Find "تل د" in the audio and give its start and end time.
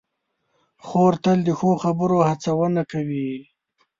1.23-1.49